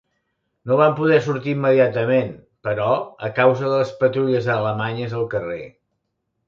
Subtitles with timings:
[0.69, 2.33] No van poder sortir immediatament,
[2.69, 2.89] però,
[3.29, 5.65] a causa de les patrulles alemanyes al carrer.